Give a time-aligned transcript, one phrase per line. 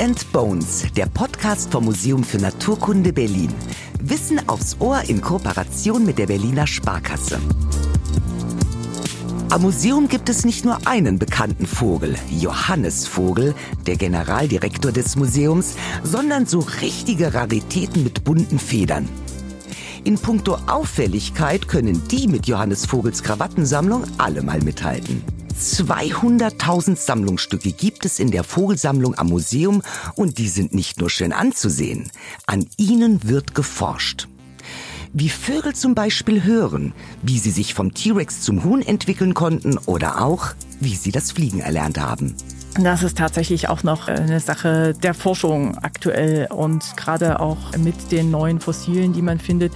[0.00, 3.52] and Bones, der Podcast vom Museum für Naturkunde Berlin.
[4.00, 7.38] Wissen aufs Ohr in Kooperation mit der Berliner Sparkasse.
[9.50, 13.54] Am Museum gibt es nicht nur einen bekannten Vogel, Johannes Vogel,
[13.86, 19.06] der Generaldirektor des Museums, sondern so richtige Raritäten mit bunten Federn.
[20.04, 25.22] In puncto Auffälligkeit können die mit Johannes Vogels Krawattensammlung alle mal mithalten.
[25.54, 29.82] 200.000 Sammlungsstücke gibt es in der Vogelsammlung am Museum
[30.14, 32.10] und die sind nicht nur schön anzusehen.
[32.46, 34.28] An ihnen wird geforscht.
[35.12, 40.20] Wie Vögel zum Beispiel hören, wie sie sich vom T-Rex zum Huhn entwickeln konnten oder
[40.22, 42.36] auch, wie sie das Fliegen erlernt haben.
[42.78, 48.30] Das ist tatsächlich auch noch eine Sache der Forschung aktuell und gerade auch mit den
[48.30, 49.72] neuen Fossilen, die man findet,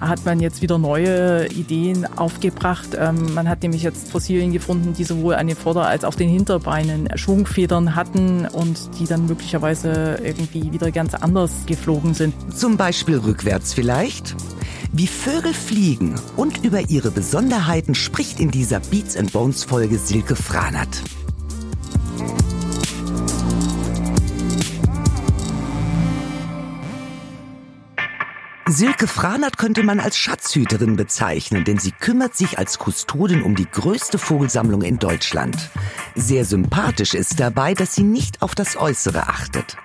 [0.00, 2.90] hat man jetzt wieder neue Ideen aufgebracht.
[2.98, 6.30] Ähm, man hat nämlich jetzt Fossilien gefunden, die sowohl an den Vorder- als auch den
[6.30, 12.34] Hinterbeinen Schwungfedern hatten und die dann möglicherweise irgendwie wieder ganz anders geflogen sind.
[12.54, 14.34] Zum Beispiel rückwärts vielleicht?
[14.92, 20.34] Wie Vögel fliegen und über ihre Besonderheiten spricht in dieser Beats and Bones Folge Silke
[20.34, 21.02] Franert.
[28.70, 33.64] Silke Franert könnte man als Schatzhüterin bezeichnen, denn sie kümmert sich als Kustodin um die
[33.64, 35.56] größte Vogelsammlung in Deutschland.
[36.14, 39.78] Sehr sympathisch ist dabei, dass sie nicht auf das Äußere achtet.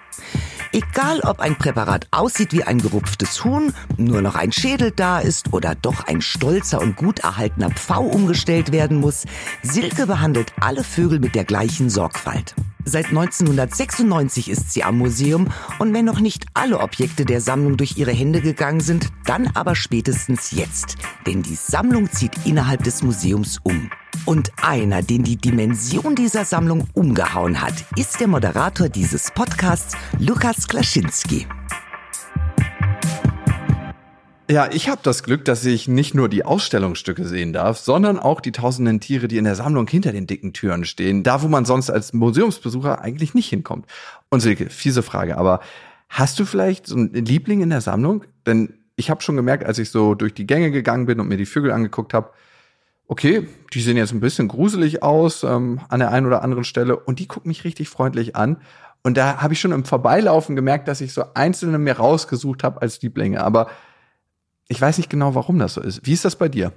[0.75, 5.53] Egal, ob ein Präparat aussieht wie ein gerupftes Huhn, nur noch ein Schädel da ist
[5.53, 9.25] oder doch ein stolzer und gut erhaltener Pfau umgestellt werden muss,
[9.61, 12.55] Silke behandelt alle Vögel mit der gleichen Sorgfalt.
[12.85, 17.95] Seit 1996 ist sie am Museum und wenn noch nicht alle Objekte der Sammlung durch
[17.97, 20.95] ihre Hände gegangen sind, dann aber spätestens jetzt.
[21.27, 23.91] Denn die Sammlung zieht innerhalb des Museums um.
[24.25, 30.69] Und einer, den die Dimension dieser Sammlung umgehauen hat, ist der Moderator dieses Podcasts, Lukas
[30.69, 31.45] Klaschinski.
[34.49, 38.39] Ja, ich habe das Glück, dass ich nicht nur die Ausstellungsstücke sehen darf, sondern auch
[38.39, 41.65] die tausenden Tiere, die in der Sammlung hinter den dicken Türen stehen, da wo man
[41.65, 43.87] sonst als Museumsbesucher eigentlich nicht hinkommt.
[44.29, 45.59] Und Silke, fiese Frage, aber
[46.07, 48.23] hast du vielleicht so einen Liebling in der Sammlung?
[48.45, 51.37] Denn ich habe schon gemerkt, als ich so durch die Gänge gegangen bin und mir
[51.37, 52.29] die Vögel angeguckt habe,
[53.07, 56.97] okay, die sehen jetzt ein bisschen gruselig aus ähm, an der einen oder anderen Stelle
[56.97, 58.57] und die gucken mich richtig freundlich an.
[59.03, 62.81] Und da habe ich schon im Vorbeilaufen gemerkt, dass ich so einzelne mir rausgesucht habe
[62.81, 63.43] als Lieblinge.
[63.43, 63.67] Aber
[64.69, 66.05] ich weiß nicht genau, warum das so ist.
[66.05, 66.71] Wie ist das bei dir?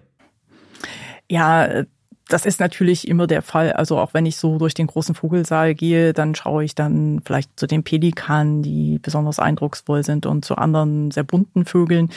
[1.31, 1.85] Ja,
[2.29, 3.73] das ist natürlich immer der Fall.
[3.73, 7.59] Also auch wenn ich so durch den großen Vogelsaal gehe, dann schaue ich dann vielleicht
[7.59, 12.11] zu den Pelikanen, die besonders eindrucksvoll sind und zu anderen sehr bunten Vögeln.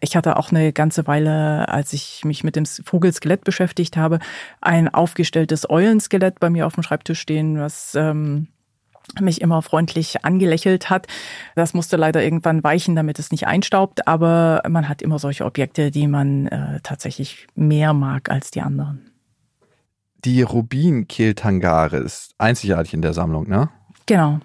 [0.00, 4.18] Ich hatte auch eine ganze Weile, als ich mich mit dem Vogelskelett beschäftigt habe,
[4.60, 8.48] ein aufgestelltes Eulenskelett bei mir auf dem Schreibtisch stehen, was ähm,
[9.18, 11.06] mich immer freundlich angelächelt hat.
[11.54, 15.90] Das musste leider irgendwann weichen, damit es nicht einstaubt, aber man hat immer solche Objekte,
[15.90, 19.13] die man äh, tatsächlich mehr mag als die anderen.
[20.24, 23.68] Die Rubinkehltangare ist einzigartig in der Sammlung, ne?
[24.06, 24.40] Genau.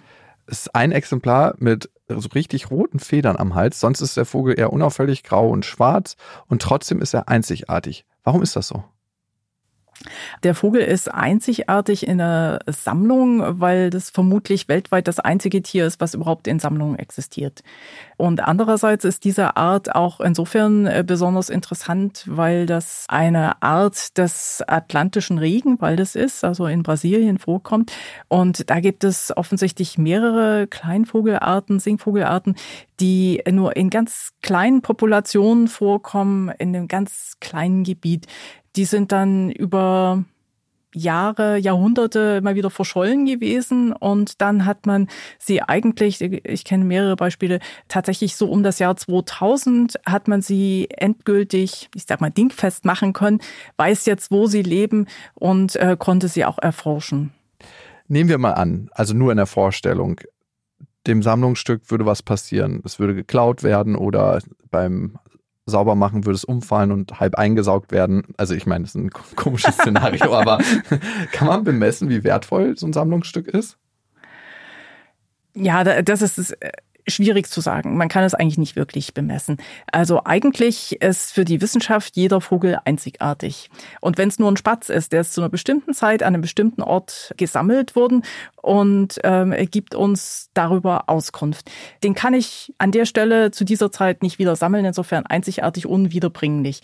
[0.46, 4.60] Es ist ein Exemplar mit so richtig roten Federn am Hals, sonst ist der Vogel
[4.60, 6.18] eher unauffällig grau und schwarz
[6.48, 8.06] und trotzdem ist er einzigartig.
[8.24, 8.84] Warum ist das so?
[10.44, 16.00] Der Vogel ist einzigartig in der Sammlung, weil das vermutlich weltweit das einzige Tier ist,
[16.00, 17.62] was überhaupt in Sammlungen existiert.
[18.18, 24.64] Und andererseits ist diese Art auch insofern äh, besonders interessant, weil das eine Art des
[24.68, 27.92] atlantischen Regenwaldes ist, also in Brasilien vorkommt.
[28.28, 32.56] Und da gibt es offensichtlich mehrere Kleinvogelarten, Singvogelarten,
[33.00, 38.28] die nur in ganz kleinen Populationen vorkommen, in einem ganz kleinen Gebiet
[38.80, 40.24] die sind dann über
[40.96, 47.18] Jahre, Jahrhunderte mal wieder verschollen gewesen und dann hat man sie eigentlich, ich kenne mehrere
[47.18, 47.60] Beispiele,
[47.90, 53.12] tatsächlich so um das Jahr 2000 hat man sie endgültig, ich sag mal, dingfest machen
[53.12, 53.42] können,
[53.76, 57.34] weiß jetzt, wo sie leben und äh, konnte sie auch erforschen.
[58.08, 60.22] Nehmen wir mal an, also nur in der Vorstellung,
[61.06, 62.82] dem Sammlungsstück würde was passieren.
[62.86, 64.40] Es würde geklaut werden oder
[64.72, 65.18] beim
[65.70, 68.24] sauber machen, würde es umfallen und halb eingesaugt werden.
[68.38, 70.60] Also ich meine, das ist ein komisches Szenario, aber
[71.32, 73.78] kann man bemessen, wie wertvoll so ein Sammlungsstück ist?
[75.56, 76.72] Ja, das ist äh,
[77.10, 77.98] schwierig zu sagen.
[77.98, 79.58] Man kann es eigentlich nicht wirklich bemessen.
[79.92, 83.70] Also eigentlich ist für die Wissenschaft jeder Vogel einzigartig.
[84.02, 86.42] Und wenn es nur ein Spatz ist, der ist zu einer bestimmten Zeit an einem
[86.42, 88.24] bestimmten Ort gesammelt worden
[88.62, 91.70] und ähm, gibt uns darüber Auskunft.
[92.04, 96.82] Den kann ich an der Stelle zu dieser Zeit nicht wieder sammeln, insofern einzigartig unwiederbringlich.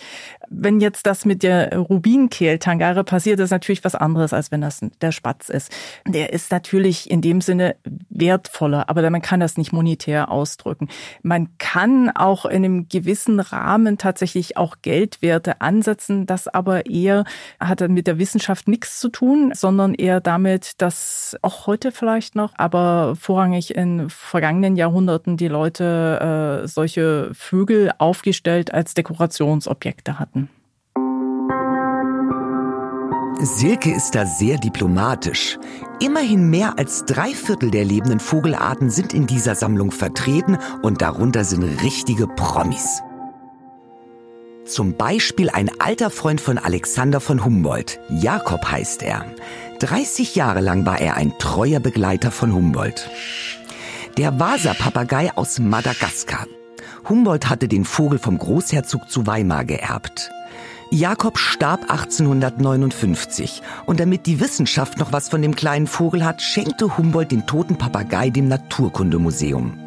[0.49, 5.11] Wenn jetzt das mit der Rubinkehltangare passiert, ist natürlich was anderes, als wenn das der
[5.11, 5.71] Spatz ist.
[6.07, 7.75] Der ist natürlich in dem Sinne
[8.09, 10.89] wertvoller, aber man kann das nicht monetär ausdrücken.
[11.21, 17.25] Man kann auch in einem gewissen Rahmen tatsächlich auch Geldwerte ansetzen, das aber eher
[17.59, 22.53] hat mit der Wissenschaft nichts zu tun, sondern eher damit, dass auch heute vielleicht noch,
[22.57, 30.49] aber vorrangig in vergangenen Jahrhunderten die Leute äh, solche Vögel aufgestellt als Dekorationsobjekte hatten.
[33.41, 35.59] Silke ist da sehr diplomatisch.
[35.99, 41.43] Immerhin mehr als drei Viertel der lebenden Vogelarten sind in dieser Sammlung vertreten und darunter
[41.43, 43.01] sind richtige Promis.
[44.65, 47.99] Zum Beispiel ein alter Freund von Alexander von Humboldt.
[48.09, 49.23] Jakob heißt er.
[49.79, 53.07] 30 Jahre lang war er ein treuer Begleiter von Humboldt.
[54.17, 56.47] Der Vasa-Papagei aus Madagaskar.
[57.07, 60.31] Humboldt hatte den Vogel vom Großherzog zu Weimar geerbt.
[60.89, 66.97] Jakob starb 1859 und damit die Wissenschaft noch was von dem kleinen Vogel hat, schenkte
[66.97, 69.77] Humboldt den toten Papagei dem Naturkundemuseum.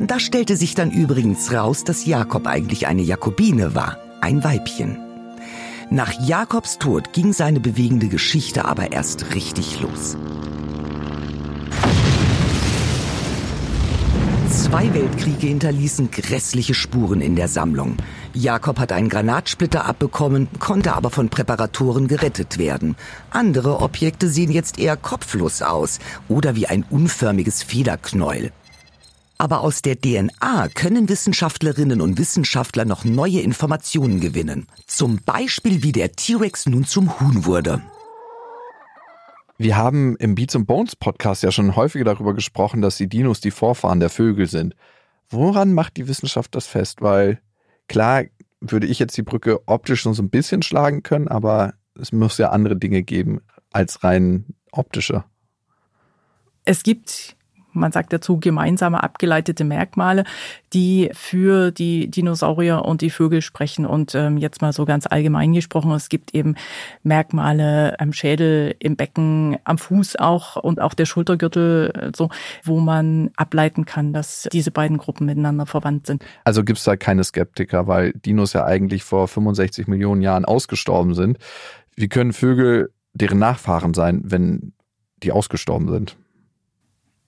[0.00, 4.96] Da stellte sich dann übrigens raus, dass Jakob eigentlich eine Jakobine war, ein Weibchen.
[5.90, 10.16] Nach Jakobs Tod ging seine bewegende Geschichte aber erst richtig los.
[14.48, 17.98] Zwei Weltkriege hinterließen grässliche Spuren in der Sammlung.
[18.32, 22.96] Jakob hat einen Granatsplitter abbekommen, konnte aber von Präparatoren gerettet werden.
[23.30, 25.98] Andere Objekte sehen jetzt eher kopflos aus
[26.28, 28.52] oder wie ein unförmiges Federknäuel.
[29.38, 34.66] Aber aus der DNA können Wissenschaftlerinnen und Wissenschaftler noch neue Informationen gewinnen.
[34.86, 37.82] Zum Beispiel, wie der T-Rex nun zum Huhn wurde.
[39.56, 43.40] Wir haben im Beats and Bones Podcast ja schon häufiger darüber gesprochen, dass die Dinos
[43.40, 44.74] die Vorfahren der Vögel sind.
[45.28, 47.02] Woran macht die Wissenschaft das fest?
[47.02, 47.40] Weil
[47.88, 48.24] klar
[48.60, 52.38] würde ich jetzt die Brücke optisch schon so ein bisschen schlagen können, aber es muss
[52.38, 53.40] ja andere Dinge geben
[53.70, 55.24] als rein optische.
[56.64, 57.36] Es gibt
[57.74, 60.24] man sagt dazu gemeinsame abgeleitete Merkmale,
[60.72, 63.86] die für die Dinosaurier und die Vögel sprechen.
[63.86, 66.56] Und ähm, jetzt mal so ganz allgemein gesprochen, es gibt eben
[67.02, 72.30] Merkmale am Schädel, im Becken, am Fuß auch und auch der Schultergürtel, äh, so,
[72.62, 76.24] wo man ableiten kann, dass diese beiden Gruppen miteinander verwandt sind.
[76.44, 81.14] Also gibt es da keine Skeptiker, weil Dinos ja eigentlich vor 65 Millionen Jahren ausgestorben
[81.14, 81.38] sind.
[81.96, 84.72] Wie können Vögel deren Nachfahren sein, wenn
[85.22, 86.16] die ausgestorben sind?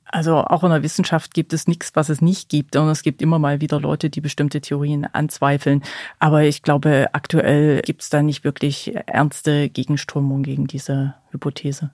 [0.09, 2.77] Also auch in der Wissenschaft gibt es nichts, was es nicht gibt.
[2.77, 5.83] Und es gibt immer mal wieder Leute, die bestimmte Theorien anzweifeln.
[6.19, 11.91] Aber ich glaube, aktuell gibt es da nicht wirklich ernste Gegenströmung gegen diese Hypothese.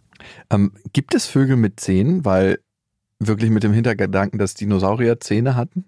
[0.50, 2.25] Ähm, gibt es Vögel mit Zähnen?
[2.25, 2.59] Weil
[3.19, 5.85] wirklich mit dem Hintergedanken, dass Dinosaurier Zähne hatten?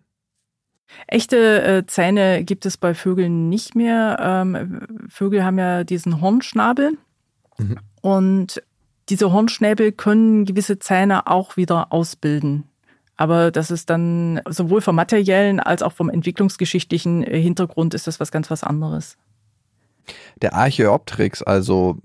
[1.07, 4.17] Echte äh, Zähne gibt es bei Vögeln nicht mehr.
[4.21, 6.97] Ähm, Vögel haben ja diesen Hornschnabel.
[7.59, 7.79] Mhm.
[8.01, 8.63] Und
[9.09, 12.65] diese Hornschnäbel können gewisse Zähne auch wieder ausbilden.
[13.17, 18.19] Aber das ist dann sowohl vom materiellen als auch vom entwicklungsgeschichtlichen äh, Hintergrund ist das
[18.19, 19.17] was ganz was anderes.
[20.43, 21.99] Der Archaeopteryx, also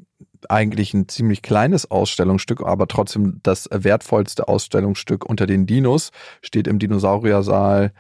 [0.47, 6.11] eigentlich ein ziemlich kleines Ausstellungsstück, aber trotzdem das wertvollste Ausstellungsstück unter den Dinos,
[6.41, 7.91] steht im Dinosauriersaal,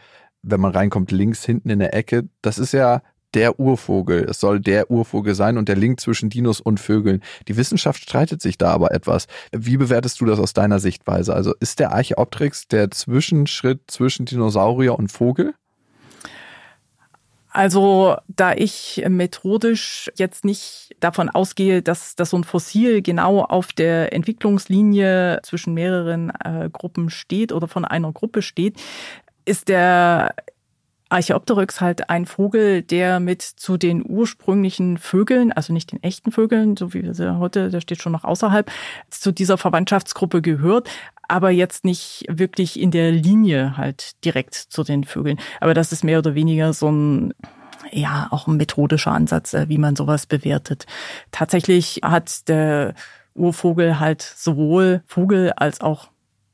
[0.41, 2.29] wenn man reinkommt, links hinten in der Ecke.
[2.41, 3.01] Das ist ja
[3.33, 4.25] der Urvogel.
[4.29, 7.21] Es soll der Urvogel sein und der Link zwischen Dinos und Vögeln.
[7.47, 9.27] Die Wissenschaft streitet sich da aber etwas.
[9.51, 11.33] Wie bewertest du das aus deiner Sichtweise?
[11.33, 15.53] Also ist der Archaeopteryx der Zwischenschritt zwischen Dinosaurier und Vogel?
[17.51, 23.73] Also, da ich methodisch jetzt nicht davon ausgehe, dass, dass so ein Fossil genau auf
[23.73, 28.79] der Entwicklungslinie zwischen mehreren äh, Gruppen steht oder von einer Gruppe steht,
[29.45, 30.35] ist der
[31.09, 36.77] Archaeopteryx halt ein Vogel, der mit zu den ursprünglichen Vögeln, also nicht den echten Vögeln,
[36.77, 38.71] so wie wir sie heute, der steht schon noch außerhalb,
[39.09, 40.89] zu dieser Verwandtschaftsgruppe gehört,
[41.27, 45.39] aber jetzt nicht wirklich in der Linie halt direkt zu den Vögeln.
[45.59, 47.33] Aber das ist mehr oder weniger so ein
[47.91, 50.85] ja, auch ein methodischer Ansatz, äh, wie man sowas bewertet.
[51.31, 52.93] Tatsächlich hat der
[53.33, 56.09] Urvogel halt sowohl Vogel als auch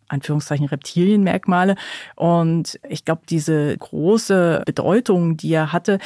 [0.08, 1.76] Anführungszeichen Reptilienmerkmale.
[2.16, 6.00] Und ich glaube, diese große Bedeutung, die er hatte,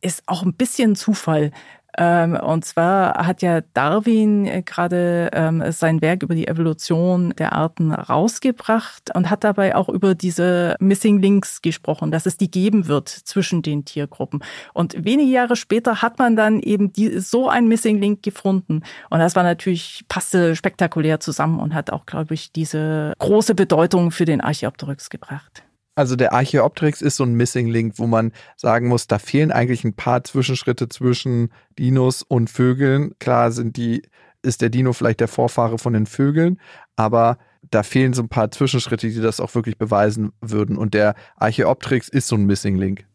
[0.00, 1.52] ist auch ein bisschen Zufall.
[1.98, 7.52] Ähm, und zwar hat ja Darwin äh, gerade ähm, sein Werk über die Evolution der
[7.52, 12.86] Arten rausgebracht und hat dabei auch über diese Missing Links gesprochen, dass es die geben
[12.86, 14.42] wird zwischen den Tiergruppen.
[14.72, 18.82] Und wenige Jahre später hat man dann eben die, so ein Missing Link gefunden.
[19.10, 24.10] Und das war natürlich, passte spektakulär zusammen und hat auch, glaube ich, diese große Bedeutung
[24.12, 25.62] für den Archaeopteryx gebracht.
[25.94, 29.84] Also der Archaeopteryx ist so ein Missing Link, wo man sagen muss, da fehlen eigentlich
[29.84, 33.12] ein paar Zwischenschritte zwischen Dinos und Vögeln.
[33.18, 34.02] Klar sind die,
[34.42, 36.58] ist der Dino vielleicht der Vorfahre von den Vögeln,
[36.96, 37.36] aber
[37.70, 40.76] da fehlen so ein paar Zwischenschritte, die das auch wirklich beweisen würden.
[40.78, 43.06] Und der Archaeopteryx ist so ein Missing Link.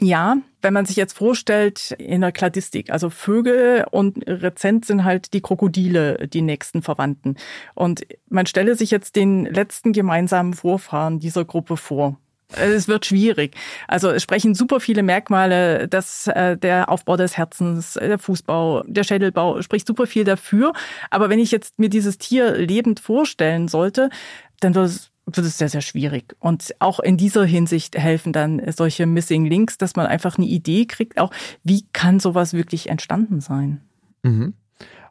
[0.00, 5.32] Ja, wenn man sich jetzt vorstellt, in der Kladistik, also Vögel und rezent sind halt
[5.32, 7.36] die Krokodile, die nächsten Verwandten.
[7.74, 12.16] Und man stelle sich jetzt den letzten gemeinsamen Vorfahren dieser Gruppe vor.
[12.50, 13.56] Es wird schwierig.
[13.88, 19.04] Also es sprechen super viele Merkmale, dass äh, der Aufbau des Herzens, der Fußbau, der
[19.04, 20.72] Schädelbau spricht super viel dafür.
[21.10, 24.08] Aber wenn ich jetzt mir dieses Tier lebend vorstellen sollte,
[24.60, 26.34] dann wird es wird es sehr, sehr schwierig.
[26.38, 30.86] Und auch in dieser Hinsicht helfen dann solche Missing Links, dass man einfach eine Idee
[30.86, 31.32] kriegt, auch
[31.62, 33.82] wie kann sowas wirklich entstanden sein.
[34.22, 34.54] Mhm.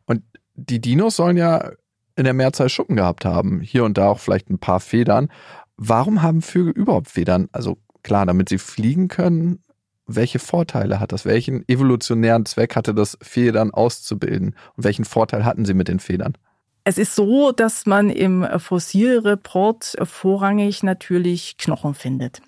[0.05, 0.23] Und
[0.55, 1.71] die Dinos sollen ja
[2.15, 5.29] in der Mehrzahl Schuppen gehabt haben, hier und da auch vielleicht ein paar Federn.
[5.77, 7.47] Warum haben Vögel überhaupt Federn?
[7.51, 9.59] Also klar, damit sie fliegen können.
[10.07, 11.25] Welche Vorteile hat das?
[11.25, 14.55] Welchen evolutionären Zweck hatte das, Federn auszubilden?
[14.75, 16.37] Und welchen Vorteil hatten sie mit den Federn?
[16.87, 22.41] Es ist so, dass man im Fossilreport vorrangig natürlich Knochen findet.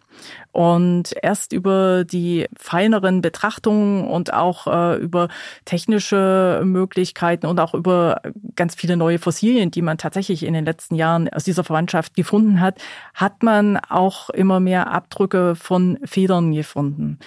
[0.54, 5.28] Und erst über die feineren Betrachtungen und auch äh, über
[5.66, 8.22] technische Möglichkeiten und auch über
[8.56, 12.62] ganz viele neue Fossilien, die man tatsächlich in den letzten Jahren aus dieser Verwandtschaft gefunden
[12.62, 12.80] hat,
[13.14, 17.20] hat man auch immer mehr Abdrücke von Federn gefunden.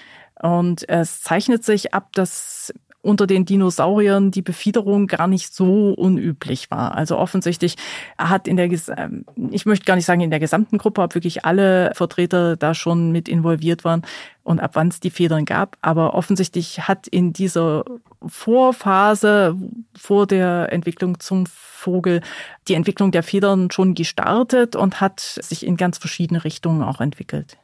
[0.42, 6.71] Und es zeichnet sich ab, dass unter den Dinosauriern die Befiederung gar nicht so unüblich
[6.71, 6.95] war.
[6.95, 7.77] Also offensichtlich
[8.17, 11.45] hat in der, ähm, ich möchte gar nicht sagen in der gesamten Gruppe, ob wirklich
[11.45, 14.03] alle Vertreter da schon mit involviert waren
[14.45, 15.77] und ab wann es die Federn gab.
[15.83, 17.85] Aber offensichtlich hat in dieser
[18.25, 19.57] Vorphase
[19.99, 22.21] vor der Entwicklung zum Vogel
[22.69, 27.59] die Entwicklung der Federn schon gestartet und hat sich in ganz verschiedene Richtungen auch entwickelt.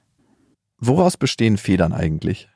[0.80, 2.48] Woraus bestehen Federn eigentlich?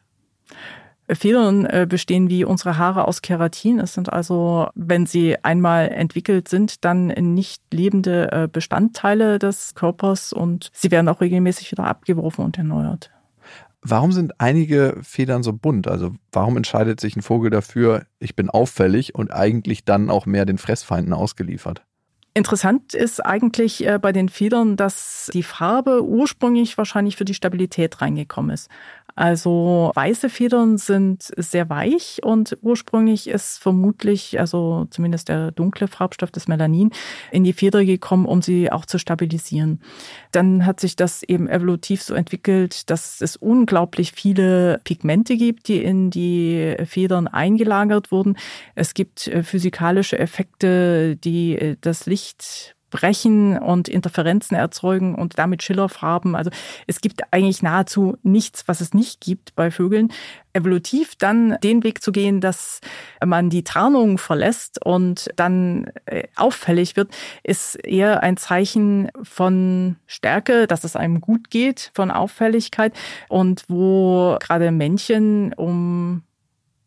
[1.15, 3.79] Federn äh, bestehen wie unsere Haare aus Keratin.
[3.79, 10.33] Es sind also, wenn sie einmal entwickelt sind, dann nicht lebende äh, Bestandteile des Körpers
[10.33, 13.11] und sie werden auch regelmäßig wieder abgeworfen und erneuert.
[13.85, 15.89] Warum sind einige Federn so bunt?
[15.89, 20.47] Also warum entscheidet sich ein Vogel dafür, ich bin auffällig und eigentlich dann auch mehr
[20.47, 21.83] den Fressfeinden ausgeliefert?
[22.35, 28.01] Interessant ist eigentlich äh, bei den Federn, dass die Farbe ursprünglich wahrscheinlich für die Stabilität
[28.01, 28.71] reingekommen ist.
[29.15, 36.31] Also weiße Federn sind sehr weich und ursprünglich ist vermutlich, also zumindest der dunkle Farbstoff
[36.31, 36.91] des Melanin,
[37.31, 39.81] in die Feder gekommen, um sie auch zu stabilisieren.
[40.31, 45.83] Dann hat sich das eben evolutiv so entwickelt, dass es unglaublich viele Pigmente gibt, die
[45.83, 48.39] in die Federn eingelagert wurden.
[48.75, 52.22] Es gibt äh, physikalische Effekte, die äh, das Licht
[52.93, 56.37] brechen und Interferenzen erzeugen und damit Schillerfarben.
[56.37, 56.51] Also
[56.87, 60.13] es gibt eigentlich nahezu nichts, was es nicht gibt bei Vögeln.
[60.53, 62.81] Evolutiv dann den Weg zu gehen, dass
[63.25, 67.11] man die Tarnung verlässt und dann äh, auffällig wird,
[67.43, 72.93] ist eher ein Zeichen von Stärke, dass es einem gut geht, von Auffälligkeit
[73.31, 76.23] und wo gerade Männchen um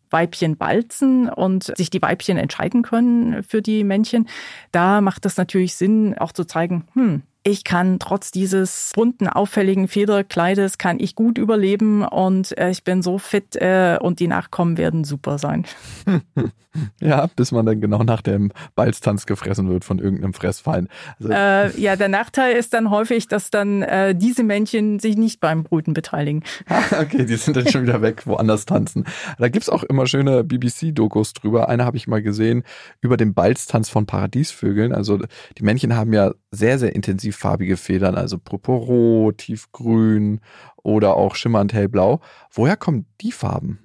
[0.09, 4.27] Weibchen balzen und sich die Weibchen entscheiden können für die Männchen,
[4.71, 9.87] da macht es natürlich Sinn, auch zu zeigen, hm, ich kann trotz dieses bunten, auffälligen
[9.87, 14.77] Federkleides, kann ich gut überleben und äh, ich bin so fit äh, und die Nachkommen
[14.77, 15.65] werden super sein.
[16.99, 20.89] Ja, bis man dann genau nach dem Balztanz gefressen wird von irgendeinem Fressfeind.
[21.19, 25.39] Also äh, ja, der Nachteil ist dann häufig, dass dann äh, diese Männchen sich nicht
[25.39, 26.43] beim Brüten beteiligen.
[26.99, 29.05] okay, die sind dann schon wieder weg, woanders tanzen.
[29.37, 31.69] Da gibt's auch immer schöne BBC-Dokus drüber.
[31.69, 32.63] Eine habe ich mal gesehen
[33.01, 34.93] über den Balztanz von Paradiesvögeln.
[34.93, 35.19] Also
[35.57, 40.39] die Männchen haben ja sehr, sehr intensiv farbige Federn, also purpurrot, tiefgrün
[40.83, 42.21] oder auch schimmernd hellblau.
[42.51, 43.84] Woher kommen die Farben?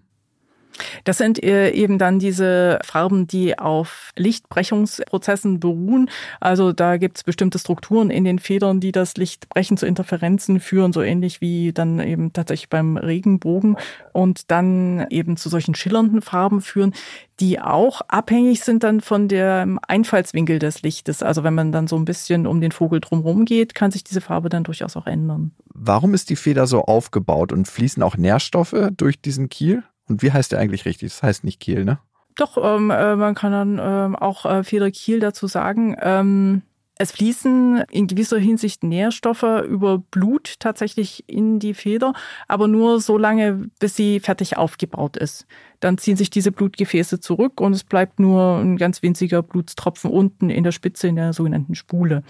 [1.04, 6.10] Das sind äh, eben dann diese Farben, die auf Lichtbrechungsprozessen beruhen.
[6.40, 10.92] Also da gibt es bestimmte Strukturen in den Federn, die das Lichtbrechen zu Interferenzen führen,
[10.92, 13.76] so ähnlich wie dann eben tatsächlich beim Regenbogen
[14.12, 16.94] und dann eben zu solchen schillernden Farben führen,
[17.40, 21.22] die auch abhängig sind dann von dem Einfallswinkel des Lichtes.
[21.22, 24.20] Also wenn man dann so ein bisschen um den Vogel drumherum geht, kann sich diese
[24.20, 25.52] Farbe dann durchaus auch ändern.
[25.72, 29.82] Warum ist die Feder so aufgebaut und fließen auch Nährstoffe durch diesen Kiel?
[30.10, 31.12] Und wie heißt der eigentlich richtig?
[31.12, 32.00] Das heißt nicht Kiel, ne?
[32.34, 35.96] Doch, ähm, äh, man kann dann ähm, auch äh, Federkiel dazu sagen.
[36.00, 36.62] Ähm,
[36.98, 42.12] es fließen in gewisser Hinsicht Nährstoffe über Blut tatsächlich in die Feder,
[42.46, 45.46] aber nur so lange, bis sie fertig aufgebaut ist.
[45.78, 50.50] Dann ziehen sich diese Blutgefäße zurück und es bleibt nur ein ganz winziger Blutstropfen unten
[50.50, 52.22] in der Spitze, in der sogenannten Spule.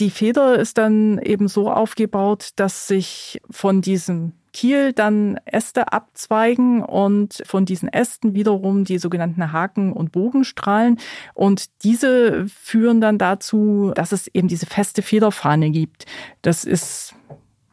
[0.00, 6.82] Die Feder ist dann eben so aufgebaut, dass sich von diesem Kiel dann Äste abzweigen
[6.82, 10.98] und von diesen Ästen wiederum die sogenannten Haken- und Bogenstrahlen.
[11.34, 16.06] Und diese führen dann dazu, dass es eben diese feste Federfahne gibt.
[16.40, 17.14] Das ist,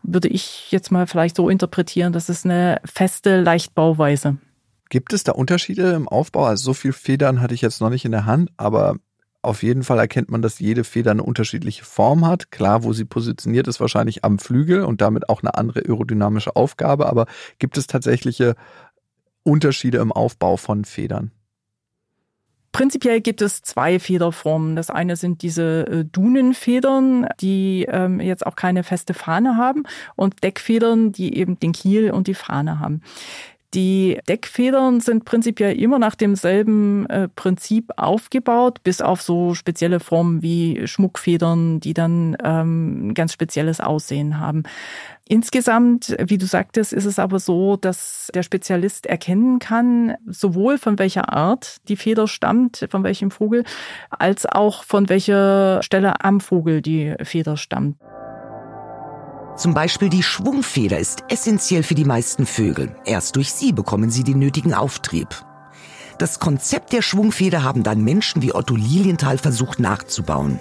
[0.02, 4.38] würde ich jetzt mal vielleicht so interpretieren, das ist eine feste Leichtbauweise.
[4.90, 6.46] Gibt es da Unterschiede im Aufbau?
[6.46, 8.98] Also so viel Federn hatte ich jetzt noch nicht in der Hand, aber
[9.44, 12.50] auf jeden Fall erkennt man, dass jede Feder eine unterschiedliche Form hat.
[12.50, 17.08] Klar, wo sie positioniert ist, wahrscheinlich am Flügel und damit auch eine andere aerodynamische Aufgabe.
[17.08, 17.26] Aber
[17.60, 18.56] gibt es tatsächliche
[19.44, 21.32] Unterschiede im Aufbau von Federn?
[22.72, 24.76] Prinzipiell gibt es zwei Federformen.
[24.76, 29.84] Das eine sind diese äh, Dunenfedern, die ähm, jetzt auch keine feste Fahne haben
[30.16, 33.02] und Deckfedern, die eben den Kiel und die Fahne haben.
[33.74, 40.44] Die Deckfedern sind prinzipiell immer nach demselben äh, Prinzip aufgebaut, bis auf so spezielle Formen
[40.44, 44.64] wie Schmuckfedern, die dann ähm, ein ganz spezielles Aussehen haben.
[45.28, 51.00] Insgesamt, wie du sagtest, ist es aber so, dass der Spezialist erkennen kann, sowohl von
[51.00, 53.64] welcher Art die Feder stammt, von welchem Vogel,
[54.12, 57.98] als auch von welcher Stelle am Vogel die Feder stammt.
[59.56, 62.96] Zum Beispiel die Schwungfeder ist essentiell für die meisten Vögel.
[63.06, 65.28] Erst durch sie bekommen sie den nötigen Auftrieb.
[66.18, 70.60] Das Konzept der Schwungfeder haben dann Menschen wie Otto Lilienthal versucht nachzubauen.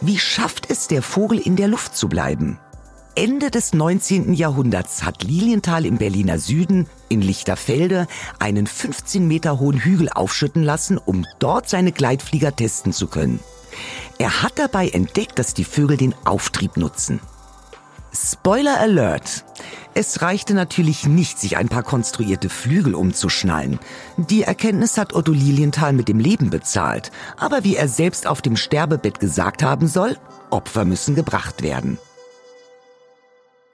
[0.00, 2.58] Wie schafft es der Vogel in der Luft zu bleiben?
[3.14, 4.34] Ende des 19.
[4.34, 8.08] Jahrhunderts hat Lilienthal im Berliner Süden in Lichterfelde
[8.40, 13.38] einen 15 Meter hohen Hügel aufschütten lassen, um dort seine Gleitflieger testen zu können.
[14.18, 17.20] Er hat dabei entdeckt, dass die Vögel den Auftrieb nutzen.
[18.16, 19.44] Spoiler Alert!
[19.92, 23.78] Es reichte natürlich nicht, sich ein paar konstruierte Flügel umzuschnallen.
[24.16, 27.12] Die Erkenntnis hat Otto Lilienthal mit dem Leben bezahlt.
[27.36, 30.16] Aber wie er selbst auf dem Sterbebett gesagt haben soll,
[30.50, 31.98] Opfer müssen gebracht werden.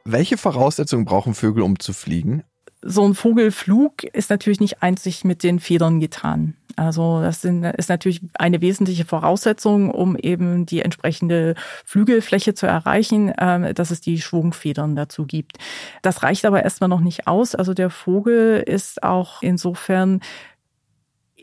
[0.05, 2.43] Welche Voraussetzungen brauchen Vögel, um zu fliegen?
[2.83, 6.55] So ein Vogelflug ist natürlich nicht einzig mit den Federn getan.
[6.77, 13.75] Also das ist natürlich eine wesentliche Voraussetzung, um eben die entsprechende Flügelfläche zu erreichen, äh,
[13.75, 15.59] dass es die Schwungfedern dazu gibt.
[16.03, 17.55] Das reicht aber erstmal noch nicht aus.
[17.55, 20.21] Also der Vogel ist auch insofern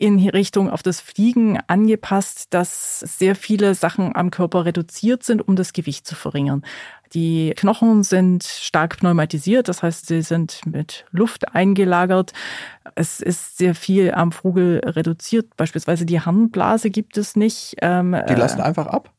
[0.00, 5.56] in Richtung auf das Fliegen angepasst, dass sehr viele Sachen am Körper reduziert sind, um
[5.56, 6.62] das Gewicht zu verringern.
[7.12, 12.32] Die Knochen sind stark pneumatisiert, das heißt, sie sind mit Luft eingelagert.
[12.94, 15.56] Es ist sehr viel am Vogel reduziert.
[15.56, 17.76] Beispielsweise die Harnblase gibt es nicht.
[17.82, 19.10] Ähm, die lassen äh, einfach ab?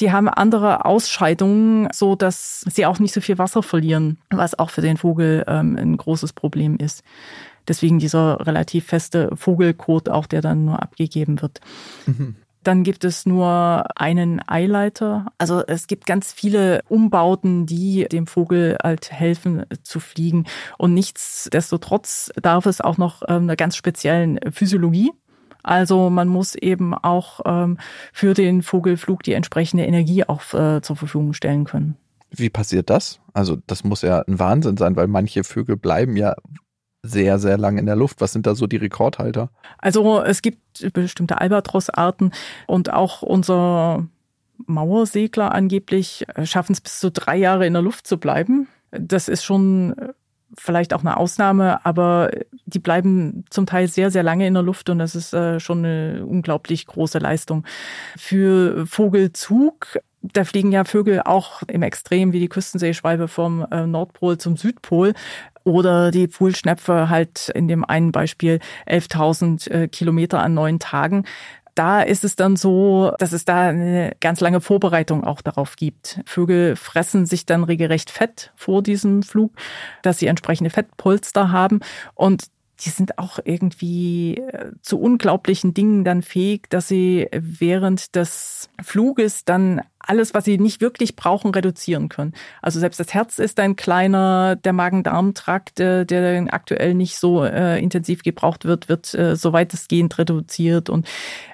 [0.00, 4.70] Die haben andere Ausscheidungen, so dass sie auch nicht so viel Wasser verlieren, was auch
[4.70, 7.04] für den Vogel ähm, ein großes Problem ist.
[7.68, 11.60] Deswegen dieser relativ feste Vogelkot auch, der dann nur abgegeben wird.
[12.06, 12.36] Mhm.
[12.62, 15.26] Dann gibt es nur einen Eileiter.
[15.38, 20.46] Also es gibt ganz viele Umbauten, die dem Vogel halt helfen zu fliegen.
[20.78, 25.10] Und nichtsdestotrotz darf es auch noch ähm, einer ganz speziellen Physiologie.
[25.62, 27.78] Also man muss eben auch ähm,
[28.12, 31.96] für den Vogelflug die entsprechende Energie auch äh, zur Verfügung stellen können.
[32.30, 33.20] Wie passiert das?
[33.34, 36.34] Also das muss ja ein Wahnsinn sein, weil manche Vögel bleiben ja
[37.02, 38.20] sehr, sehr lang in der Luft.
[38.20, 39.50] Was sind da so die Rekordhalter?
[39.78, 42.32] Also es gibt bestimmte Albatrossarten
[42.66, 44.06] und auch unser
[44.66, 48.68] Mauersegler angeblich äh, schaffen es bis zu drei Jahre in der Luft zu bleiben.
[48.92, 50.12] Das ist schon äh,
[50.56, 52.30] vielleicht auch eine Ausnahme, aber
[52.66, 55.78] die bleiben zum Teil sehr, sehr lange in der Luft und das ist äh, schon
[55.78, 57.64] eine unglaublich große Leistung.
[58.16, 64.56] Für Vogelzug da fliegen ja Vögel auch im Extrem wie die Küstenseeschwalbe vom Nordpol zum
[64.56, 65.14] Südpol
[65.64, 71.24] oder die Pfuhlschnepfe halt in dem einen Beispiel 11.000 äh, Kilometer an neun Tagen.
[71.74, 76.20] Da ist es dann so, dass es da eine ganz lange Vorbereitung auch darauf gibt.
[76.26, 79.52] Vögel fressen sich dann regelrecht fett vor diesem Flug,
[80.02, 81.80] dass sie entsprechende Fettpolster haben
[82.14, 82.44] und
[82.84, 89.44] die sind auch irgendwie äh, zu unglaublichen Dingen dann fähig, dass sie während des Fluges
[89.44, 92.32] dann alles, was sie nicht wirklich brauchen, reduzieren können.
[92.60, 97.78] Also selbst das Herz ist ein kleiner, der Magen-Darm-Trakt, äh, der aktuell nicht so äh,
[97.80, 100.90] intensiv gebraucht wird, wird äh, so weitestgehend reduziert.
[100.90, 101.06] Und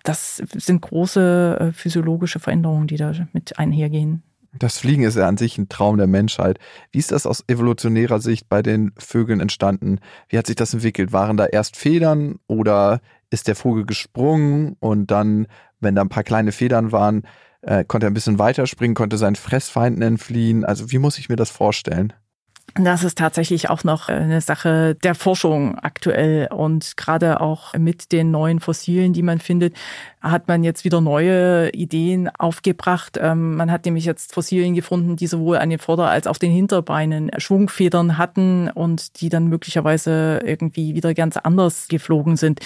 [0.04, 4.22] das sind große äh, physiologische Veränderungen, die da mit einhergehen.
[4.54, 6.58] Das Fliegen ist ja an sich ein Traum der Menschheit.
[6.90, 10.00] Wie ist das aus evolutionärer Sicht bei den Vögeln entstanden?
[10.28, 11.12] Wie hat sich das entwickelt?
[11.12, 15.46] Waren da erst Federn oder ist der Vogel gesprungen und dann,
[15.80, 17.24] wenn da ein paar kleine Federn waren,
[17.60, 20.64] äh, konnte er ein bisschen weiterspringen, konnte seinen Fressfeinden entfliehen?
[20.64, 22.14] Also wie muss ich mir das vorstellen?
[22.74, 26.48] Das ist tatsächlich auch noch eine Sache der Forschung aktuell.
[26.52, 29.74] Und gerade auch mit den neuen Fossilen, die man findet,
[30.20, 33.18] hat man jetzt wieder neue Ideen aufgebracht.
[33.20, 36.52] Ähm, man hat nämlich jetzt Fossilien gefunden, die sowohl an den Vorder- als auch den
[36.52, 42.60] Hinterbeinen Schwungfedern hatten und die dann möglicherweise irgendwie wieder ganz anders geflogen sind.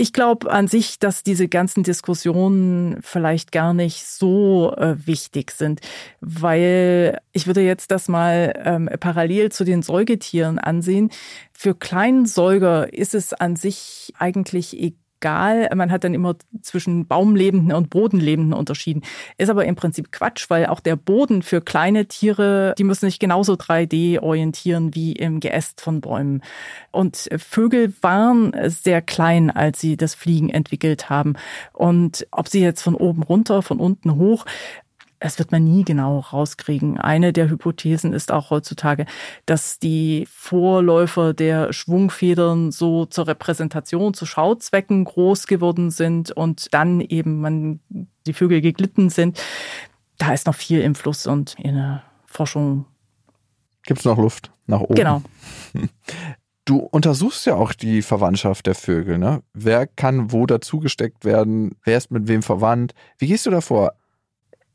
[0.00, 5.80] Ich glaube an sich, dass diese ganzen Diskussionen vielleicht gar nicht so äh, wichtig sind,
[6.20, 11.10] weil ich würde jetzt das mal ähm, parallel zu den Säugetieren ansehen.
[11.52, 15.68] Für Kleinsäuger ist es an sich eigentlich egal egal.
[15.74, 19.02] Man hat dann immer zwischen Baumlebenden und Bodenlebenden unterschieden.
[19.36, 23.18] Ist aber im Prinzip Quatsch, weil auch der Boden für kleine Tiere, die müssen sich
[23.18, 26.42] genauso 3D orientieren wie im Geäst von Bäumen.
[26.90, 31.34] Und Vögel waren sehr klein, als sie das Fliegen entwickelt haben.
[31.72, 34.44] Und ob sie jetzt von oben runter, von unten hoch,
[35.20, 36.98] es wird man nie genau rauskriegen.
[36.98, 39.06] Eine der Hypothesen ist auch heutzutage,
[39.46, 47.00] dass die Vorläufer der Schwungfedern so zur Repräsentation, zu Schauzwecken groß geworden sind und dann
[47.00, 47.80] eben man
[48.26, 49.40] die Vögel geglitten sind.
[50.18, 52.86] Da ist noch viel im Fluss und in der Forschung.
[53.84, 54.94] Gibt es noch Luft nach oben?
[54.94, 55.22] Genau.
[56.64, 59.42] Du untersuchst ja auch die Verwandtschaft der Vögel, ne?
[59.54, 61.76] Wer kann wo dazugesteckt werden?
[61.82, 62.92] Wer ist mit wem verwandt?
[63.16, 63.94] Wie gehst du davor?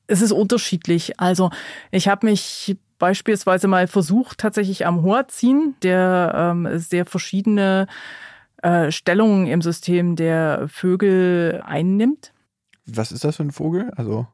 [0.08, 1.20] Es ist unterschiedlich.
[1.20, 1.50] Also
[1.92, 7.88] ich habe mich beispielsweise mal versucht, tatsächlich am Hoazin, der ähm, sehr verschiedene
[8.62, 12.34] äh, Stellungen im System der Vögel einnimmt.
[12.86, 13.92] Was ist das für ein Vogel?
[13.96, 14.28] Also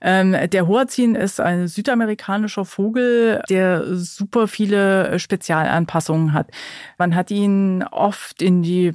[0.00, 6.50] ähm, der Hoazin ist ein südamerikanischer Vogel, der super viele Spezialanpassungen hat.
[6.96, 8.94] Man hat ihn oft in die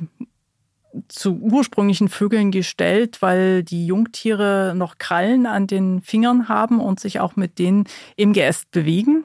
[1.07, 7.19] zu ursprünglichen Vögeln gestellt, weil die Jungtiere noch Krallen an den Fingern haben und sich
[7.19, 9.23] auch mit denen im Geäst bewegen,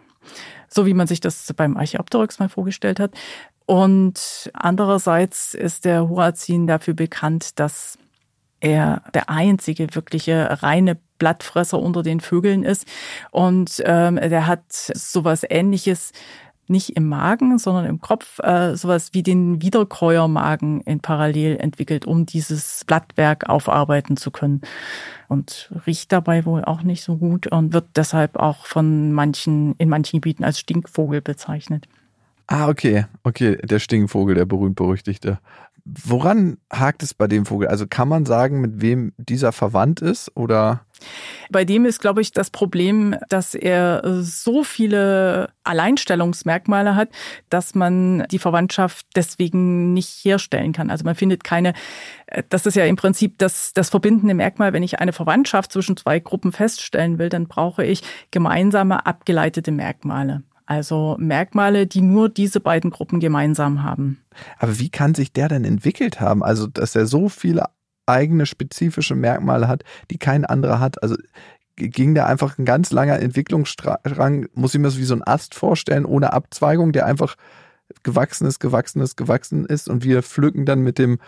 [0.69, 3.13] so wie man sich das beim Archaeopteryx mal vorgestellt hat.
[3.67, 7.99] Und andererseits ist der Hoazin dafür bekannt, dass
[8.61, 12.87] er der einzige wirkliche reine Blattfresser unter den Vögeln ist.
[13.31, 16.13] Und ähm, der hat sowas ähnliches
[16.71, 22.27] nicht im Magen, sondern im Kopf äh, sowas wie den Wiederkäuermagen in Parallel entwickelt, um
[22.27, 24.63] dieses Blattwerk aufarbeiten zu können.
[25.29, 29.89] Und riecht dabei wohl auch nicht so gut und wird deshalb auch von manchen, in
[29.89, 31.87] manchen Gebieten als Stinkvogel bezeichnet.
[32.47, 35.39] Ah, okay, okay, der Stinkvogel, der berühmt-berüchtigte.
[35.85, 37.69] Woran hakt es bei dem Vogel?
[37.69, 40.85] Also kann man sagen, mit wem dieser verwandt ist oder?
[41.51, 47.09] Bei dem ist, glaube ich, das Problem, dass er so viele Alleinstellungsmerkmale hat,
[47.49, 50.91] dass man die Verwandtschaft deswegen nicht herstellen kann.
[50.91, 51.73] Also man findet keine,
[52.49, 56.21] das ist ja im Prinzip das, das verbindende Merkmal, wenn ich eine Verwandtschaft zwischen zwei
[56.21, 60.43] Gruppen feststellen will, dann brauche ich gemeinsame abgeleitete Merkmale.
[60.71, 64.23] Also Merkmale, die nur diese beiden Gruppen gemeinsam haben.
[64.57, 66.45] Aber wie kann sich der denn entwickelt haben?
[66.45, 67.65] Also, dass er so viele
[68.07, 71.03] eigene spezifische Merkmale hat, die kein anderer hat.
[71.03, 71.17] Also
[71.75, 75.57] ging da einfach ein ganz langer Entwicklungsstrang, muss ich mir das wie so ein Ast
[75.57, 77.35] vorstellen, ohne Abzweigung, der einfach
[78.05, 81.19] gewachsen ist, gewachsen ist, gewachsen ist und wir pflücken dann mit dem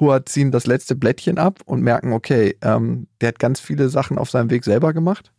[0.00, 4.30] Hoazin das letzte Blättchen ab und merken, okay, ähm, der hat ganz viele Sachen auf
[4.30, 5.30] seinem Weg selber gemacht.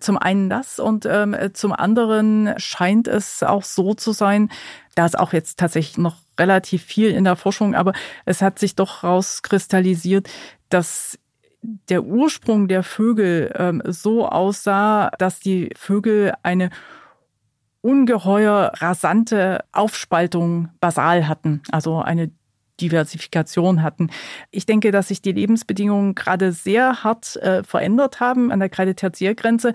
[0.00, 4.48] Zum einen das und ähm, zum anderen scheint es auch so zu sein,
[4.94, 7.92] da ist auch jetzt tatsächlich noch relativ viel in der Forschung, aber
[8.24, 10.28] es hat sich doch rauskristallisiert,
[10.68, 11.18] dass
[11.62, 16.70] der Ursprung der Vögel ähm, so aussah, dass die Vögel eine
[17.80, 22.30] ungeheuer rasante Aufspaltung basal hatten, also eine
[22.80, 24.10] Diversifikation hatten.
[24.50, 29.72] Ich denke, dass sich die Lebensbedingungen gerade sehr hart äh, verändert haben an der Kreide-Tertiärgrenze.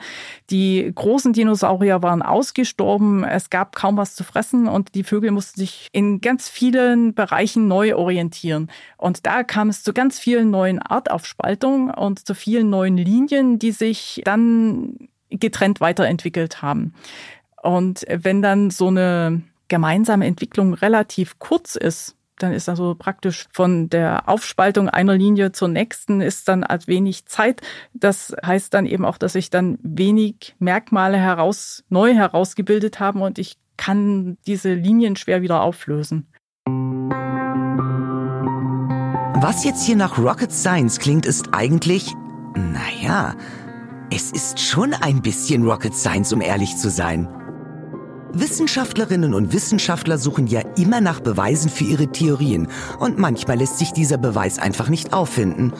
[0.50, 5.60] Die großen Dinosaurier waren ausgestorben, es gab kaum was zu fressen und die Vögel mussten
[5.60, 8.70] sich in ganz vielen Bereichen neu orientieren.
[8.98, 13.72] Und da kam es zu ganz vielen neuen Artaufspaltungen und zu vielen neuen Linien, die
[13.72, 16.94] sich dann getrennt weiterentwickelt haben.
[17.62, 23.90] Und wenn dann so eine gemeinsame Entwicklung relativ kurz ist, dann ist also praktisch von
[23.90, 27.62] der Aufspaltung einer Linie zur nächsten ist dann als wenig Zeit.
[27.94, 33.40] Das heißt dann eben auch, dass sich dann wenig Merkmale heraus, neu herausgebildet haben und
[33.40, 36.28] ich kann diese Linien schwer wieder auflösen.
[39.36, 42.14] Was jetzt hier nach Rocket Science klingt, ist eigentlich,
[42.56, 43.36] naja,
[44.16, 47.28] Es ist schon ein bisschen Rocket Science, um ehrlich zu sein.
[48.36, 52.68] Wissenschaftlerinnen und Wissenschaftler suchen ja immer nach Beweisen für ihre Theorien
[53.00, 55.72] und manchmal lässt sich dieser Beweis einfach nicht auffinden,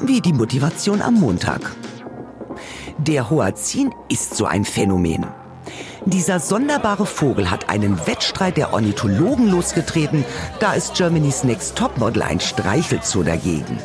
[0.00, 1.60] wie die Motivation am Montag.
[2.96, 5.26] Der Hoazin ist so ein Phänomen.
[6.06, 10.24] Dieser sonderbare Vogel hat einen Wettstreit der Ornithologen losgetreten,
[10.60, 13.78] da ist Germany's Next Topmodel ein Streichelzoo dagegen.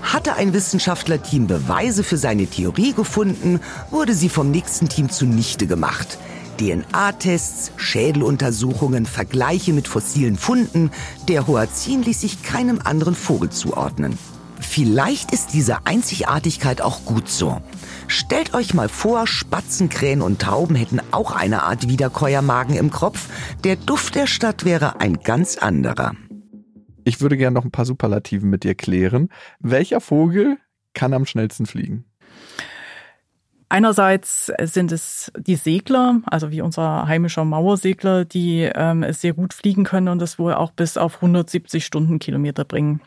[0.00, 3.60] Hatte ein Wissenschaftlerteam Beweise für seine Theorie gefunden,
[3.90, 6.18] wurde sie vom nächsten Team zunichte gemacht.
[6.62, 10.90] DNA-Tests, Schädeluntersuchungen, Vergleiche mit fossilen Funden,
[11.28, 14.16] der Hoazin ließ sich keinem anderen Vogel zuordnen.
[14.60, 17.60] Vielleicht ist diese Einzigartigkeit auch gut so.
[18.06, 23.28] Stellt euch mal vor, Spatzen, Krähen und Tauben hätten auch eine Art Wiederkäuermagen im Kopf.
[23.64, 26.12] Der Duft der Stadt wäre ein ganz anderer.
[27.04, 29.30] Ich würde gerne noch ein paar Superlativen mit dir klären.
[29.58, 30.58] Welcher Vogel
[30.94, 32.04] kann am schnellsten fliegen?
[33.72, 39.84] Einerseits sind es die Segler, also wie unser heimischer Mauersegler, die ähm, sehr gut fliegen
[39.84, 43.00] können und das wohl auch bis auf 170 Stundenkilometer bringen.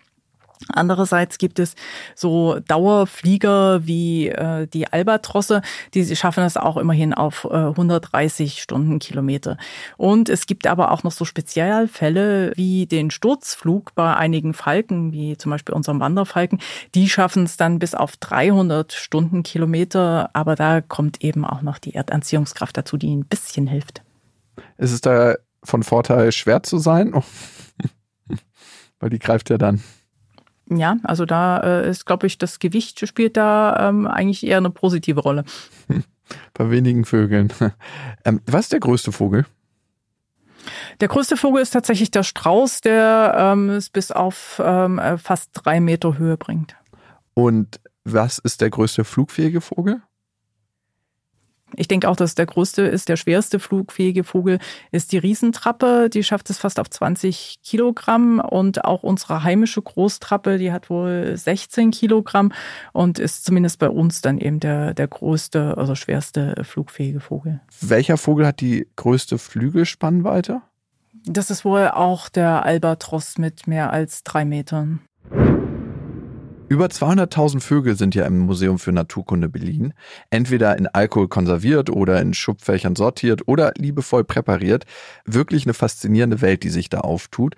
[0.69, 1.75] Andererseits gibt es
[2.15, 5.61] so Dauerflieger wie äh, die Albatrosse,
[5.93, 9.57] die schaffen es auch immerhin auf äh, 130 Stundenkilometer.
[9.97, 15.37] Und es gibt aber auch noch so Spezialfälle wie den Sturzflug bei einigen Falken, wie
[15.37, 16.59] zum Beispiel unserem Wanderfalken.
[16.95, 21.95] Die schaffen es dann bis auf 300 Stundenkilometer, aber da kommt eben auch noch die
[21.95, 24.01] Erdanziehungskraft dazu, die ein bisschen hilft.
[24.77, 27.13] Ist es da von Vorteil, schwer zu sein?
[27.13, 27.23] Oh.
[28.99, 29.81] Weil die greift ja dann.
[30.69, 34.71] Ja, also da äh, ist, glaube ich, das Gewicht spielt da ähm, eigentlich eher eine
[34.71, 35.45] positive Rolle.
[36.53, 37.51] Bei wenigen Vögeln.
[38.27, 39.45] Ähm, was ist der größte Vogel?
[40.99, 45.51] Der größte Vogel ist tatsächlich der Strauß, der ähm, es bis auf ähm, äh, fast
[45.53, 46.75] drei Meter Höhe bringt.
[47.35, 50.01] Und was ist der größte flugfähige Vogel?
[51.73, 54.59] Ich denke auch, dass der größte ist, der schwerste flugfähige Vogel
[54.91, 56.09] ist die Riesentrappe.
[56.09, 58.39] Die schafft es fast auf 20 Kilogramm.
[58.39, 62.51] Und auch unsere heimische Großtrappe, die hat wohl 16 Kilogramm
[62.93, 67.61] und ist zumindest bei uns dann eben der, der größte, also schwerste flugfähige Vogel.
[67.81, 70.61] Welcher Vogel hat die größte Flügelspannweite?
[71.25, 75.01] Das ist wohl auch der Albatros mit mehr als drei Metern.
[76.67, 79.93] Über 200.000 Vögel sind ja im Museum für Naturkunde Berlin,
[80.31, 84.85] entweder in Alkohol konserviert oder in Schubfächern sortiert oder liebevoll präpariert.
[85.25, 87.55] Wirklich eine faszinierende Welt, die sich da auftut.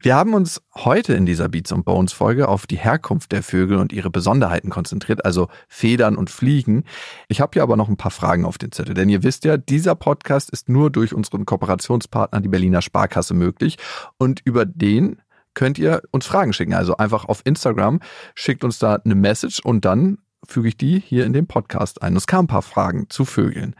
[0.00, 3.78] Wir haben uns heute in dieser Beats and Bones Folge auf die Herkunft der Vögel
[3.78, 6.84] und ihre Besonderheiten konzentriert, also Federn und Fliegen.
[7.28, 9.56] Ich habe hier aber noch ein paar Fragen auf den Zettel, denn ihr wisst ja,
[9.56, 13.76] dieser Podcast ist nur durch unseren Kooperationspartner, die Berliner Sparkasse, möglich
[14.18, 15.20] und über den
[15.58, 16.72] könnt ihr uns Fragen schicken.
[16.72, 17.98] Also einfach auf Instagram,
[18.36, 22.14] schickt uns da eine Message und dann füge ich die hier in den Podcast ein.
[22.14, 23.74] Es kamen ein paar Fragen zu Vögeln.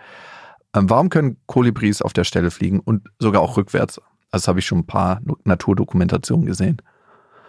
[0.74, 3.98] Ähm, warum können Kolibris auf der Stelle fliegen und sogar auch rückwärts?
[3.98, 6.82] Also das habe ich schon ein paar Naturdokumentationen gesehen.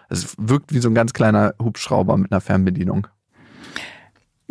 [0.10, 3.08] Es wirkt wie so ein ganz kleiner Hubschrauber mit einer Fernbedienung.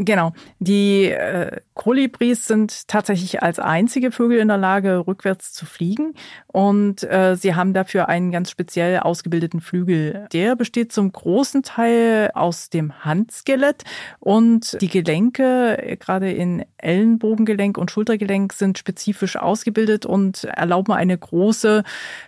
[0.00, 0.32] Genau.
[0.60, 6.14] Die äh, Kolibris sind tatsächlich als einzige Vögel in der Lage, rückwärts zu fliegen.
[6.46, 10.28] Und äh, sie haben dafür einen ganz speziell ausgebildeten Flügel.
[10.32, 13.82] Der besteht zum großen Teil aus dem Handskelett.
[14.20, 21.82] Und die Gelenke, gerade in Ellenbogengelenk und Schultergelenk, sind spezifisch ausgebildet und erlauben eine große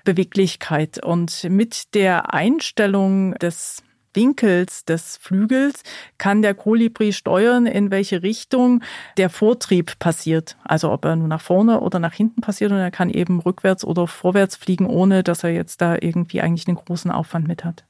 [0.05, 1.05] Beweglichkeit.
[1.05, 5.83] Und mit der Einstellung des Winkels des Flügels
[6.19, 8.83] kann der Kolibri steuern, in welche Richtung
[9.17, 10.57] der Vortrieb passiert.
[10.65, 13.85] Also ob er nur nach vorne oder nach hinten passiert und er kann eben rückwärts
[13.85, 17.85] oder vorwärts fliegen, ohne dass er jetzt da irgendwie eigentlich einen großen Aufwand mit hat.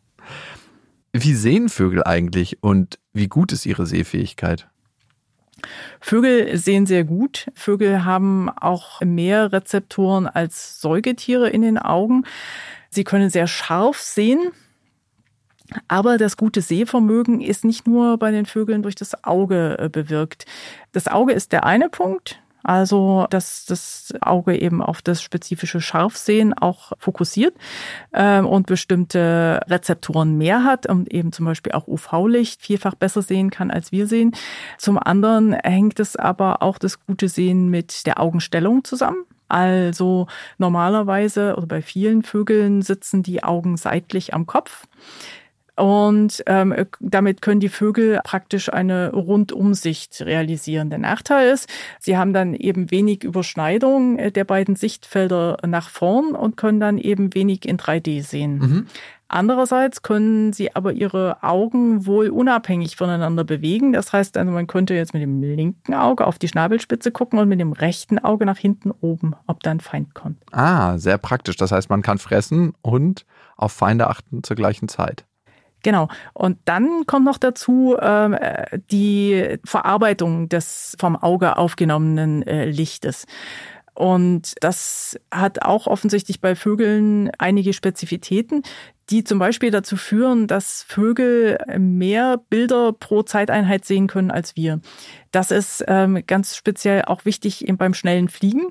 [1.12, 4.68] Wie sehen Vögel eigentlich und wie gut ist ihre Sehfähigkeit?
[6.00, 7.50] Vögel sehen sehr gut.
[7.54, 12.24] Vögel haben auch mehr Rezeptoren als Säugetiere in den Augen.
[12.90, 14.52] Sie können sehr scharf sehen.
[15.88, 20.46] Aber das gute Sehvermögen ist nicht nur bei den Vögeln durch das Auge äh, bewirkt.
[20.92, 22.40] Das Auge ist der eine Punkt.
[22.62, 27.54] Also, dass das Auge eben auf das spezifische Scharfsehen auch fokussiert
[28.12, 33.50] ähm, und bestimmte Rezeptoren mehr hat und eben zum Beispiel auch UV-Licht vielfach besser sehen
[33.50, 34.32] kann, als wir sehen.
[34.76, 39.24] Zum anderen hängt es aber auch das gute Sehen mit der Augenstellung zusammen.
[39.48, 40.28] Also
[40.58, 44.86] normalerweise oder bei vielen Vögeln sitzen die Augen seitlich am Kopf.
[45.80, 50.90] Und ähm, damit können die Vögel praktisch eine Rundumsicht realisieren.
[50.90, 56.58] Der Nachteil ist, sie haben dann eben wenig Überschneidung der beiden Sichtfelder nach vorn und
[56.58, 58.58] können dann eben wenig in 3D sehen.
[58.58, 58.86] Mhm.
[59.26, 63.94] Andererseits können sie aber ihre Augen wohl unabhängig voneinander bewegen.
[63.94, 67.48] Das heißt, also man könnte jetzt mit dem linken Auge auf die Schnabelspitze gucken und
[67.48, 70.42] mit dem rechten Auge nach hinten oben, ob da ein Feind kommt.
[70.50, 71.56] Ah, sehr praktisch.
[71.56, 73.24] Das heißt, man kann fressen und
[73.56, 75.24] auf Feinde achten zur gleichen Zeit.
[75.82, 76.08] Genau.
[76.34, 83.26] Und dann kommt noch dazu ähm, äh, die Verarbeitung des vom Auge aufgenommenen äh, Lichtes.
[83.94, 88.62] Und das hat auch offensichtlich bei Vögeln einige Spezifitäten,
[89.10, 94.80] die zum Beispiel dazu führen, dass Vögel mehr Bilder pro Zeiteinheit sehen können als wir.
[95.32, 98.68] Das ist ähm, ganz speziell auch wichtig eben beim schnellen Fliegen.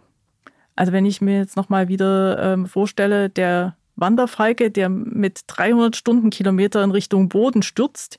[0.76, 6.84] Also wenn ich mir jetzt nochmal wieder ähm, vorstelle, der Wanderfalke, der mit 300 Stundenkilometer
[6.84, 8.18] in Richtung Boden stürzt,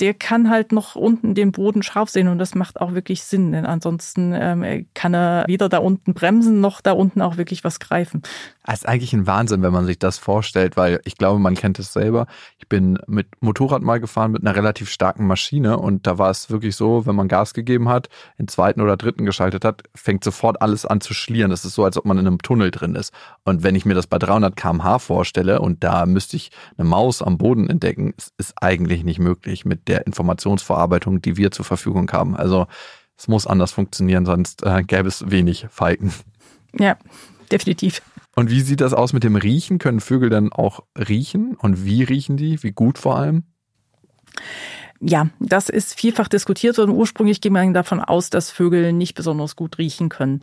[0.00, 3.52] der kann halt noch unten den Boden scharf sehen und das macht auch wirklich Sinn,
[3.52, 7.80] denn ansonsten ähm, kann er weder da unten bremsen noch da unten auch wirklich was
[7.80, 8.22] greifen.
[8.64, 11.78] Das ist eigentlich ein Wahnsinn, wenn man sich das vorstellt, weil ich glaube, man kennt
[11.78, 12.26] es selber.
[12.58, 16.50] Ich bin mit Motorrad mal gefahren mit einer relativ starken Maschine und da war es
[16.50, 20.60] wirklich so, wenn man Gas gegeben hat, den zweiten oder dritten geschaltet hat, fängt sofort
[20.60, 21.50] alles an zu schlieren.
[21.50, 23.12] Das ist so, als ob man in einem Tunnel drin ist.
[23.44, 27.22] Und wenn ich mir das bei 300 kmh vorstelle und da müsste ich eine Maus
[27.22, 32.36] am Boden entdecken, ist eigentlich nicht möglich mit der Informationsverarbeitung, die wir zur Verfügung haben.
[32.36, 32.66] Also
[33.16, 36.12] es muss anders funktionieren, sonst äh, gäbe es wenig Falken.
[36.78, 36.96] Ja,
[37.50, 38.02] definitiv.
[38.34, 39.78] Und wie sieht das aus mit dem Riechen?
[39.78, 41.56] Können Vögel dann auch riechen?
[41.56, 42.62] Und wie riechen die?
[42.62, 43.44] Wie gut vor allem?
[45.00, 46.90] Ja, das ist vielfach diskutiert worden.
[46.90, 50.40] Ursprünglich ging man davon aus, dass Vögel nicht besonders gut riechen können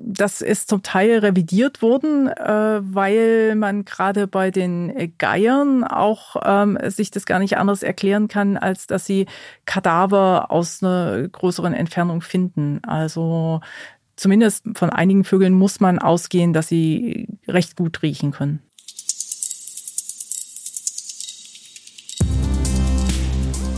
[0.00, 6.78] das ist zum Teil revidiert worden, äh, weil man gerade bei den Geiern auch ähm,
[6.86, 9.26] sich das gar nicht anders erklären kann, als dass sie
[9.66, 12.80] Kadaver aus einer größeren Entfernung finden.
[12.84, 13.60] Also
[14.16, 18.62] zumindest von einigen Vögeln muss man ausgehen, dass sie recht gut riechen können.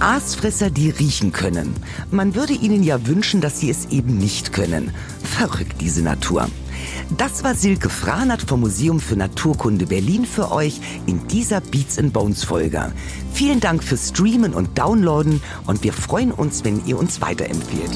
[0.00, 1.74] Aasfresser, die riechen können.
[2.10, 4.92] Man würde ihnen ja wünschen, dass sie es eben nicht können.
[5.22, 6.48] Verrückt, diese Natur.
[7.18, 12.12] Das war Silke Franert vom Museum für Naturkunde Berlin für euch in dieser Beats and
[12.12, 12.92] Bones Folge.
[13.32, 17.90] Vielen Dank fürs Streamen und Downloaden und wir freuen uns, wenn ihr uns weiterempfehlt.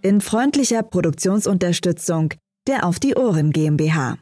[0.00, 2.34] In freundlicher Produktionsunterstützung
[2.66, 4.16] der Auf die Ohren GmbH.